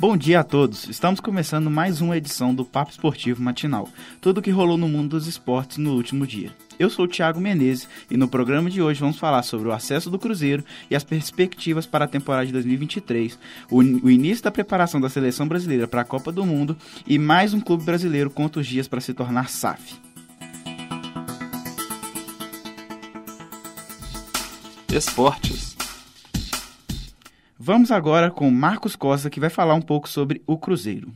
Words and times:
Bom 0.00 0.16
dia 0.16 0.40
a 0.40 0.42
todos. 0.42 0.88
Estamos 0.88 1.20
começando 1.20 1.70
mais 1.70 2.00
uma 2.00 2.16
edição 2.16 2.54
do 2.54 2.64
Papo 2.64 2.90
Esportivo 2.90 3.42
Matinal. 3.42 3.86
Tudo 4.18 4.38
o 4.38 4.42
que 4.42 4.50
rolou 4.50 4.78
no 4.78 4.88
mundo 4.88 5.10
dos 5.10 5.26
esportes 5.26 5.76
no 5.76 5.94
último 5.94 6.26
dia. 6.26 6.56
Eu 6.78 6.88
sou 6.88 7.04
o 7.04 7.08
Thiago 7.08 7.38
Menezes 7.38 7.86
e 8.10 8.16
no 8.16 8.26
programa 8.26 8.70
de 8.70 8.80
hoje 8.80 8.98
vamos 8.98 9.18
falar 9.18 9.42
sobre 9.42 9.68
o 9.68 9.72
acesso 9.72 10.08
do 10.08 10.18
Cruzeiro 10.18 10.64
e 10.90 10.96
as 10.96 11.04
perspectivas 11.04 11.84
para 11.84 12.06
a 12.06 12.08
temporada 12.08 12.46
de 12.46 12.52
2023, 12.54 13.38
o, 13.70 13.80
o 13.80 14.10
início 14.10 14.42
da 14.42 14.50
preparação 14.50 15.02
da 15.02 15.10
seleção 15.10 15.46
brasileira 15.46 15.86
para 15.86 16.00
a 16.00 16.04
Copa 16.06 16.32
do 16.32 16.46
Mundo 16.46 16.74
e 17.06 17.18
mais 17.18 17.52
um 17.52 17.60
clube 17.60 17.84
brasileiro 17.84 18.30
conta 18.30 18.58
os 18.58 18.66
dias 18.66 18.88
para 18.88 19.02
se 19.02 19.12
tornar 19.12 19.50
SAF. 19.50 20.00
Esportes. 24.90 25.69
Vamos 27.62 27.90
agora 27.90 28.30
com 28.30 28.50
Marcos 28.50 28.96
Costa, 28.96 29.28
que 29.28 29.38
vai 29.38 29.50
falar 29.50 29.74
um 29.74 29.82
pouco 29.82 30.08
sobre 30.08 30.42
o 30.46 30.56
Cruzeiro. 30.56 31.12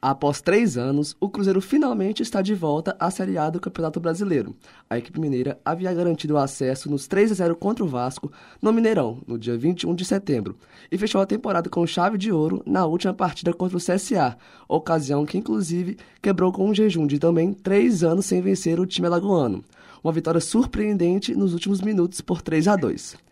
Após 0.00 0.40
três 0.40 0.78
anos, 0.78 1.16
o 1.18 1.28
Cruzeiro 1.28 1.60
finalmente 1.60 2.22
está 2.22 2.40
de 2.40 2.54
volta 2.54 2.94
à 2.96 3.10
Série 3.10 3.36
A 3.36 3.50
do 3.50 3.58
Campeonato 3.58 3.98
Brasileiro. 3.98 4.54
A 4.88 4.96
equipe 4.96 5.18
mineira 5.18 5.58
havia 5.64 5.92
garantido 5.92 6.34
o 6.34 6.38
acesso 6.38 6.88
nos 6.88 7.08
3 7.08 7.32
a 7.32 7.34
0 7.34 7.56
contra 7.56 7.84
o 7.84 7.88
Vasco 7.88 8.30
no 8.62 8.72
Mineirão, 8.72 9.20
no 9.26 9.36
dia 9.36 9.58
21 9.58 9.92
de 9.96 10.04
setembro, 10.04 10.56
e 10.92 10.96
fechou 10.96 11.20
a 11.20 11.26
temporada 11.26 11.68
com 11.68 11.84
chave 11.84 12.16
de 12.16 12.30
ouro 12.30 12.62
na 12.64 12.86
última 12.86 13.12
partida 13.12 13.52
contra 13.52 13.76
o 13.76 13.80
CSA, 13.80 14.38
ocasião 14.68 15.26
que 15.26 15.38
inclusive 15.38 15.98
quebrou 16.22 16.52
com 16.52 16.70
um 16.70 16.74
jejum 16.74 17.04
de 17.04 17.18
também 17.18 17.52
três 17.52 18.04
anos 18.04 18.26
sem 18.26 18.40
vencer 18.40 18.78
o 18.78 18.86
time 18.86 19.08
alagoano. 19.08 19.64
Uma 20.04 20.12
vitória 20.12 20.40
surpreendente 20.40 21.34
nos 21.34 21.52
últimos 21.52 21.80
minutos 21.80 22.20
por 22.20 22.40
3 22.40 22.68
a 22.68 22.76
2. 22.76 23.29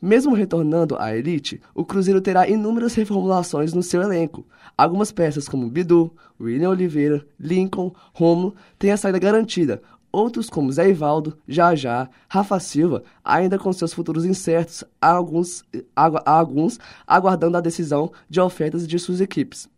Mesmo 0.00 0.34
retornando 0.34 0.96
à 0.98 1.14
elite, 1.14 1.60
o 1.74 1.84
Cruzeiro 1.84 2.22
terá 2.22 2.48
inúmeras 2.48 2.94
reformulações 2.94 3.74
no 3.74 3.82
seu 3.82 4.00
elenco. 4.00 4.46
Algumas 4.76 5.12
peças 5.12 5.46
como 5.46 5.68
Bidu, 5.68 6.10
William 6.40 6.70
Oliveira, 6.70 7.26
Lincoln, 7.38 7.92
Romulo 8.14 8.54
têm 8.78 8.92
a 8.92 8.96
saída 8.96 9.18
garantida. 9.18 9.82
Outros 10.10 10.48
como 10.48 10.72
Zé 10.72 10.88
Ivaldo, 10.88 11.36
Jajá, 11.46 12.08
Rafa 12.28 12.58
Silva, 12.58 13.04
ainda 13.22 13.58
com 13.58 13.72
seus 13.72 13.92
futuros 13.92 14.24
incertos, 14.24 14.82
há 15.00 15.10
alguns, 15.10 15.62
há 15.94 16.32
alguns 16.32 16.80
aguardando 17.06 17.58
a 17.58 17.60
decisão 17.60 18.10
de 18.28 18.40
ofertas 18.40 18.88
de 18.88 18.98
suas 18.98 19.20
equipes, 19.20 19.68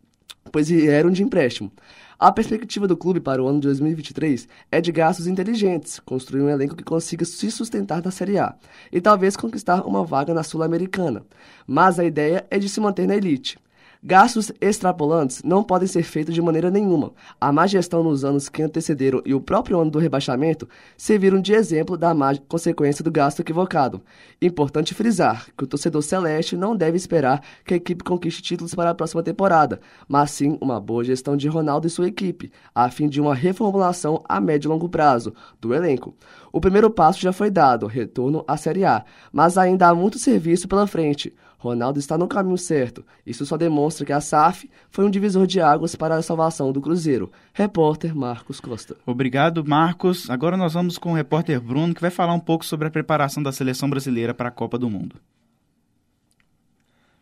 pois 0.53 0.69
vieram 0.69 1.09
de 1.09 1.23
empréstimo. 1.23 1.71
A 2.19 2.31
perspectiva 2.31 2.87
do 2.87 2.95
clube 2.95 3.19
para 3.19 3.41
o 3.43 3.47
ano 3.47 3.59
de 3.59 3.67
2023 3.67 4.47
é 4.71 4.79
de 4.79 4.91
gastos 4.91 5.25
inteligentes, 5.25 5.99
construir 5.99 6.43
um 6.43 6.49
elenco 6.49 6.75
que 6.75 6.83
consiga 6.83 7.25
se 7.25 7.49
sustentar 7.49 8.03
na 8.03 8.11
Série 8.11 8.37
A 8.37 8.55
e 8.91 9.01
talvez 9.01 9.35
conquistar 9.35 9.81
uma 9.81 10.05
vaga 10.05 10.31
na 10.31 10.43
Sul-Americana. 10.43 11.23
Mas 11.65 11.99
a 11.99 12.05
ideia 12.05 12.45
é 12.51 12.59
de 12.59 12.69
se 12.69 12.79
manter 12.79 13.07
na 13.07 13.15
elite. 13.15 13.57
Gastos 14.05 14.51
extrapolantes 14.59 15.41
não 15.43 15.63
podem 15.63 15.87
ser 15.87 16.03
feitos 16.03 16.35
de 16.35 16.41
maneira 16.41 16.69
nenhuma. 16.69 17.13
A 17.39 17.53
má 17.53 17.65
gestão 17.65 18.03
nos 18.03 18.25
anos 18.25 18.49
que 18.49 18.61
antecederam 18.61 19.21
e 19.25 19.33
o 19.33 19.39
próprio 19.39 19.79
ano 19.79 19.89
do 19.89 19.97
rebaixamento 19.97 20.67
serviram 20.97 21.39
de 21.39 21.53
exemplo 21.53 21.95
da 21.95 22.13
má 22.13 22.35
consequência 22.49 23.01
do 23.01 23.09
gasto 23.09 23.39
equivocado. 23.39 24.01
Importante 24.41 24.93
frisar 24.93 25.47
que 25.57 25.63
o 25.63 25.67
torcedor 25.67 26.03
celeste 26.03 26.57
não 26.57 26.75
deve 26.75 26.97
esperar 26.97 27.41
que 27.63 27.75
a 27.75 27.77
equipe 27.77 28.03
conquiste 28.03 28.41
títulos 28.41 28.75
para 28.75 28.89
a 28.89 28.93
próxima 28.93 29.23
temporada, 29.23 29.79
mas 30.05 30.31
sim 30.31 30.57
uma 30.59 30.81
boa 30.81 31.05
gestão 31.05 31.37
de 31.37 31.47
Ronaldo 31.47 31.87
e 31.87 31.89
sua 31.89 32.09
equipe, 32.09 32.51
a 32.75 32.89
fim 32.89 33.07
de 33.07 33.21
uma 33.21 33.33
reformulação 33.33 34.21
a 34.27 34.41
médio 34.41 34.67
e 34.67 34.69
longo 34.69 34.89
prazo 34.89 35.33
do 35.61 35.73
elenco. 35.73 36.13
O 36.51 36.59
primeiro 36.59 36.89
passo 36.89 37.21
já 37.21 37.31
foi 37.31 37.49
dado, 37.49 37.87
retorno 37.87 38.43
à 38.45 38.57
Série 38.57 38.83
A, 38.83 39.05
mas 39.31 39.57
ainda 39.57 39.87
há 39.87 39.95
muito 39.95 40.19
serviço 40.19 40.67
pela 40.67 40.85
frente. 40.85 41.33
Ronaldo 41.63 41.97
está 41.97 42.17
no 42.17 42.27
caminho 42.27 42.57
certo. 42.57 43.05
Isso 43.25 43.45
só 43.45 43.55
demonstra 43.55 44.05
que 44.05 44.11
a 44.11 44.19
SAF 44.19 44.69
foi 44.89 45.05
um 45.05 45.09
divisor 45.09 45.47
de 45.47 45.61
águas 45.61 45.95
para 45.95 46.15
a 46.15 46.21
salvação 46.21 46.73
do 46.73 46.81
Cruzeiro. 46.81 47.31
Repórter 47.53 48.13
Marcos 48.13 48.59
Costa. 48.59 48.97
Obrigado, 49.05 49.63
Marcos. 49.63 50.29
Agora 50.29 50.57
nós 50.57 50.73
vamos 50.73 50.97
com 50.97 51.13
o 51.13 51.15
repórter 51.15 51.61
Bruno, 51.61 51.93
que 51.93 52.01
vai 52.01 52.11
falar 52.11 52.33
um 52.33 52.39
pouco 52.39 52.65
sobre 52.65 52.89
a 52.89 52.91
preparação 52.91 53.41
da 53.41 53.53
seleção 53.53 53.89
brasileira 53.89 54.33
para 54.33 54.49
a 54.49 54.51
Copa 54.51 54.77
do 54.77 54.89
Mundo. 54.89 55.15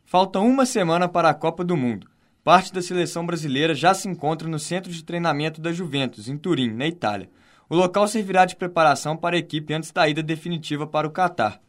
Falta 0.03 0.39
uma 0.39 0.65
semana 0.65 1.07
para 1.07 1.29
a 1.29 1.35
Copa 1.35 1.63
do 1.63 1.77
Mundo. 1.77 2.07
Parte 2.43 2.73
da 2.73 2.81
seleção 2.81 3.23
brasileira 3.23 3.75
já 3.75 3.93
se 3.93 4.09
encontra 4.09 4.47
no 4.47 4.57
centro 4.57 4.91
de 4.91 5.03
treinamento 5.03 5.61
da 5.61 5.71
Juventus, 5.71 6.27
em 6.27 6.35
Turim, 6.35 6.71
na 6.71 6.87
Itália. 6.87 7.29
O 7.69 7.75
local 7.75 8.07
servirá 8.07 8.43
de 8.45 8.55
preparação 8.55 9.15
para 9.15 9.35
a 9.35 9.39
equipe 9.39 9.71
antes 9.71 9.91
da 9.91 10.09
ida 10.09 10.23
definitiva 10.23 10.87
para 10.87 11.07
o 11.07 11.11
Catar. 11.11 11.61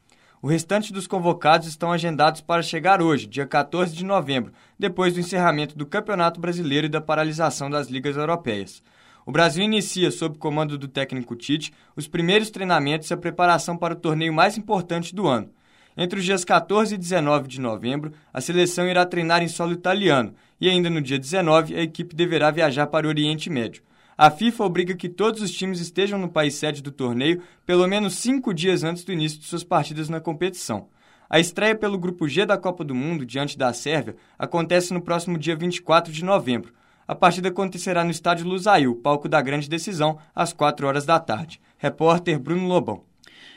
O 0.42 0.48
restante 0.48 0.92
dos 0.92 1.06
convocados 1.06 1.68
estão 1.68 1.92
agendados 1.92 2.40
para 2.40 2.64
chegar 2.64 3.00
hoje, 3.00 3.28
dia 3.28 3.46
14 3.46 3.94
de 3.94 4.04
novembro, 4.04 4.52
depois 4.76 5.14
do 5.14 5.20
encerramento 5.20 5.78
do 5.78 5.86
Campeonato 5.86 6.40
Brasileiro 6.40 6.86
e 6.86 6.90
da 6.90 7.00
paralisação 7.00 7.70
das 7.70 7.86
ligas 7.86 8.16
europeias. 8.16 8.82
O 9.24 9.30
Brasil 9.30 9.62
inicia, 9.62 10.10
sob 10.10 10.36
comando 10.38 10.76
do 10.76 10.88
técnico 10.88 11.36
Tite, 11.36 11.72
os 11.94 12.08
primeiros 12.08 12.50
treinamentos 12.50 13.08
e 13.08 13.14
a 13.14 13.16
preparação 13.16 13.76
para 13.76 13.94
o 13.94 13.96
torneio 13.96 14.34
mais 14.34 14.58
importante 14.58 15.14
do 15.14 15.28
ano. 15.28 15.48
Entre 15.96 16.18
os 16.18 16.24
dias 16.24 16.44
14 16.44 16.96
e 16.96 16.98
19 16.98 17.46
de 17.46 17.60
novembro, 17.60 18.12
a 18.34 18.40
seleção 18.40 18.88
irá 18.88 19.06
treinar 19.06 19.44
em 19.44 19.48
solo 19.48 19.72
italiano 19.72 20.34
e 20.60 20.68
ainda 20.68 20.90
no 20.90 21.00
dia 21.00 21.20
19 21.20 21.76
a 21.76 21.82
equipe 21.82 22.16
deverá 22.16 22.50
viajar 22.50 22.88
para 22.88 23.06
o 23.06 23.10
Oriente 23.10 23.48
Médio. 23.48 23.84
A 24.22 24.30
FIFA 24.30 24.66
obriga 24.66 24.94
que 24.94 25.08
todos 25.08 25.42
os 25.42 25.50
times 25.50 25.80
estejam 25.80 26.16
no 26.16 26.28
país 26.28 26.54
sede 26.54 26.80
do 26.80 26.92
torneio 26.92 27.42
pelo 27.66 27.88
menos 27.88 28.14
cinco 28.14 28.54
dias 28.54 28.84
antes 28.84 29.02
do 29.02 29.12
início 29.12 29.40
de 29.40 29.46
suas 29.46 29.64
partidas 29.64 30.08
na 30.08 30.20
competição. 30.20 30.86
A 31.28 31.40
estreia 31.40 31.74
pelo 31.74 31.98
Grupo 31.98 32.28
G 32.28 32.46
da 32.46 32.56
Copa 32.56 32.84
do 32.84 32.94
Mundo, 32.94 33.26
diante 33.26 33.58
da 33.58 33.72
Sérvia, 33.72 34.14
acontece 34.38 34.94
no 34.94 35.02
próximo 35.02 35.36
dia 35.36 35.56
24 35.56 36.12
de 36.12 36.24
novembro. 36.24 36.72
A 37.04 37.16
partida 37.16 37.48
acontecerá 37.48 38.04
no 38.04 38.12
estádio 38.12 38.46
Lusail, 38.46 38.94
palco 38.94 39.28
da 39.28 39.42
grande 39.42 39.68
decisão, 39.68 40.16
às 40.32 40.52
4 40.52 40.86
horas 40.86 41.04
da 41.04 41.18
tarde. 41.18 41.60
Repórter 41.76 42.38
Bruno 42.38 42.68
Lobão. 42.68 43.02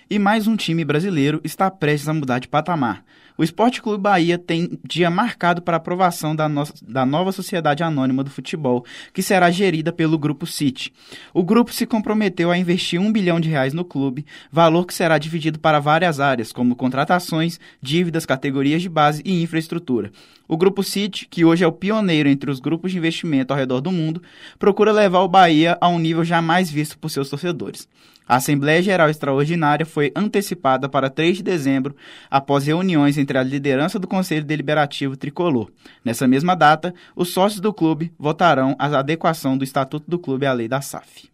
E 0.09 0.17
mais 0.17 0.47
um 0.47 0.55
time 0.55 0.83
brasileiro 0.83 1.39
está 1.43 1.69
prestes 1.69 2.09
a 2.09 2.13
mudar 2.13 2.39
de 2.39 2.47
patamar. 2.47 3.05
O 3.38 3.44
Esporte 3.44 3.81
Clube 3.81 4.01
Bahia 4.01 4.38
tem 4.38 4.79
dia 4.81 5.09
marcado 5.09 5.62
para 5.62 5.75
aprovação 5.75 6.34
da, 6.34 6.47
no 6.47 6.63
da 6.81 7.06
nova 7.06 7.34
Sociedade 7.34 7.84
Anônima 7.84 8.23
do 8.23 8.29
Futebol, 8.29 8.85
que 9.13 9.22
será 9.22 9.51
gerida 9.51 9.91
pelo 9.91 10.18
Grupo 10.18 10.47
City. 10.47 10.94
O 11.34 11.44
grupo 11.44 11.74
se 11.74 11.85
comprometeu 11.85 12.50
a 12.50 12.57
investir 12.57 12.97
um 12.97 13.12
bilhão 13.12 13.38
de 13.38 13.50
reais 13.50 13.74
no 13.74 13.84
clube, 13.84 14.25
valor 14.50 14.85
que 14.85 14.94
será 14.94 15.18
dividido 15.18 15.59
para 15.59 15.81
várias 15.81 16.22
áreas, 16.22 16.53
como 16.53 16.78
contratações, 16.78 17.59
dívidas, 17.81 18.25
categorias 18.25 18.81
de 18.81 18.88
base 18.88 19.22
e 19.25 19.44
infraestrutura. 19.44 20.12
O 20.47 20.56
Grupo 20.56 20.81
City, 20.81 21.28
que 21.29 21.44
hoje 21.44 21.66
é 21.66 21.68
o 21.68 21.74
pioneiro 21.74 22.29
entre 22.29 22.50
os 22.50 22.62
grupos 22.62 22.94
de 22.94 22.97
investimento 22.97 23.51
ao 23.51 23.59
redor 23.59 23.81
do 23.81 23.91
mundo, 23.91 24.22
procura 24.57 24.94
levar 24.94 25.19
o 25.19 25.28
Bahia 25.28 25.78
a 25.81 25.90
um 25.90 26.00
nível 26.00 26.24
jamais 26.24 26.72
visto 26.72 26.97
por 26.97 27.09
seus 27.09 27.29
torcedores. 27.29 27.85
A 28.28 28.38
Assembleia 28.38 28.81
Geral 28.81 29.09
Extraordinária 29.09 29.86
foi 29.86 30.12
antecipada 30.16 30.90
para 30.90 31.09
3 31.09 31.38
de 31.38 31.44
dezembro, 31.44 31.96
após 32.30 32.66
reuniões 32.66 33.18
entre 33.18 33.38
a 33.38 33.44
liderança 33.44 34.00
do 34.00 34.08
Conselho 34.08 34.44
Deliberativo 34.44 35.16
Tricolor. 35.16 35.69
Nessa 36.03 36.28
mesma 36.28 36.56
data, 36.56 36.94
os 37.16 37.30
sócios 37.30 37.62
do 37.62 37.74
clube 37.74 38.12
votarão 38.18 38.75
a 38.80 38.86
adequação 38.86 39.58
do 39.58 39.63
Estatuto 39.63 40.09
do 40.09 40.18
Clube 40.18 40.46
à 40.46 40.53
lei 40.53 40.68
da 40.68 40.81
SAF. 40.81 41.30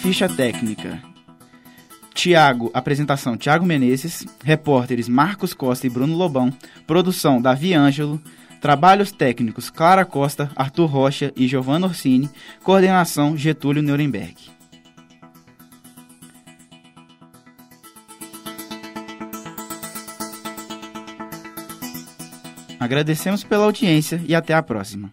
Ficha 0.00 0.28
técnica. 0.28 1.02
Tiago, 2.14 2.70
apresentação 2.74 3.36
Tiago 3.36 3.64
Menezes, 3.64 4.26
repórteres 4.44 5.08
Marcos 5.08 5.54
Costa 5.54 5.86
e 5.86 5.90
Bruno 5.90 6.16
Lobão, 6.16 6.52
produção 6.86 7.40
Davi 7.40 7.74
Ângelo, 7.74 8.20
Trabalhos 8.60 9.10
técnicos 9.10 9.70
Clara 9.70 10.04
Costa, 10.04 10.50
Arthur 10.54 10.86
Rocha 10.86 11.32
e 11.34 11.48
Giovanna 11.48 11.86
Orsini. 11.86 12.28
Coordenação 12.62 13.36
Getúlio 13.36 13.82
Nuremberg. 13.82 14.36
Agradecemos 22.78 23.44
pela 23.44 23.64
audiência 23.64 24.22
e 24.26 24.34
até 24.34 24.54
a 24.54 24.62
próxima. 24.62 25.10